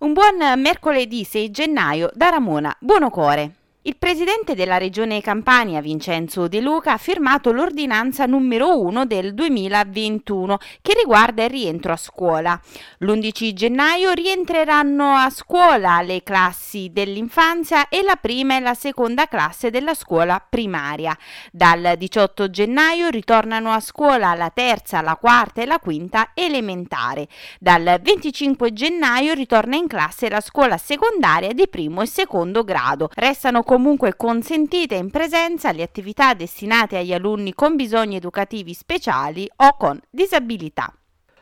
[0.00, 3.57] Un buon mercoledì 6 gennaio da Ramona Buonocore.
[3.88, 10.58] Il presidente della regione Campania, Vincenzo De Luca, ha firmato l'ordinanza numero 1 del 2021
[10.82, 12.60] che riguarda il rientro a scuola.
[12.98, 19.70] L'11 gennaio rientreranno a scuola le classi dell'infanzia e la prima e la seconda classe
[19.70, 21.16] della scuola primaria.
[21.50, 27.26] Dal 18 gennaio ritornano a scuola la terza, la quarta e la quinta elementare.
[27.58, 33.08] Dal 25 gennaio ritorna in classe la scuola secondaria di primo e secondo grado.
[33.14, 39.48] Restano comunque comunque consentite in presenza le attività destinate agli alunni con bisogni educativi speciali
[39.54, 40.97] o con disabilità.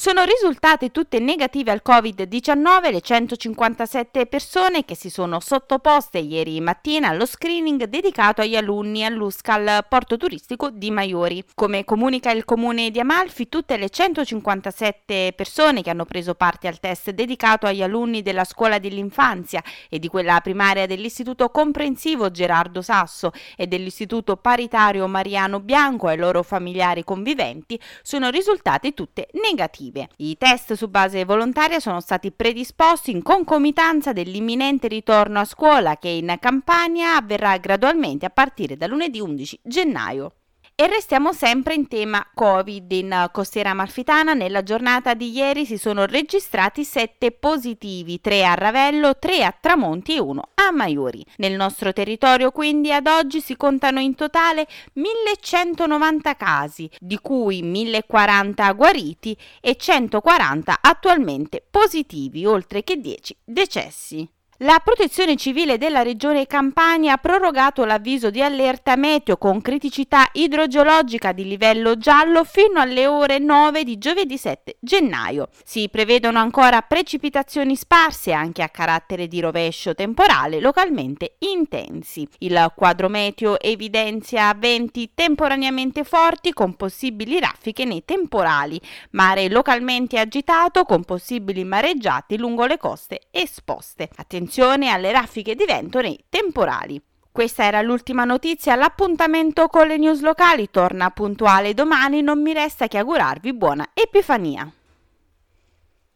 [0.00, 7.08] Sono risultate tutte negative al Covid-19 le 157 persone che si sono sottoposte ieri mattina
[7.08, 11.42] allo screening dedicato agli alunni all'USCAL Porto Turistico di Maiori.
[11.52, 16.78] Come comunica il comune di Amalfi, tutte le 157 persone che hanno preso parte al
[16.78, 23.32] test dedicato agli alunni della scuola dell'infanzia e di quella primaria dell'Istituto Comprensivo Gerardo Sasso
[23.56, 30.08] e dell'Istituto Paritario Mariano Bianco ai loro familiari conviventi sono risultate tutte negative positive.
[30.16, 36.08] I test su base volontaria sono stati predisposti in concomitanza dell'imminente ritorno a scuola che
[36.08, 40.32] in Campania avverrà gradualmente a partire da lunedì 11 gennaio.
[40.80, 42.92] E restiamo sempre in tema Covid.
[42.92, 49.18] In Costiera Amalfitana nella giornata di ieri si sono registrati 7 positivi, 3 a Ravello,
[49.18, 51.26] 3 a Tramonti e 1 a Maiori.
[51.38, 58.72] Nel nostro territorio quindi ad oggi si contano in totale 1190 casi, di cui 1040
[58.74, 64.37] guariti e 140 attualmente positivi, oltre che 10 decessi.
[64.62, 71.30] La Protezione Civile della Regione Campania ha prorogato l'avviso di allerta meteo con criticità idrogeologica
[71.30, 75.48] di livello giallo fino alle ore 9 di giovedì 7 gennaio.
[75.62, 82.26] Si prevedono ancora precipitazioni sparse anche a carattere di rovescio temporale localmente intensi.
[82.38, 90.82] Il quadro meteo evidenzia venti temporaneamente forti con possibili raffiche nei temporali, mare localmente agitato
[90.82, 94.08] con possibili mareggiati lungo le coste esposte.
[94.16, 97.00] Attenzione attenzione alle raffiche di vento nei temporali.
[97.30, 102.88] Questa era l'ultima notizia, l'appuntamento con le news locali torna puntuale domani, non mi resta
[102.88, 104.72] che augurarvi buona Epifania.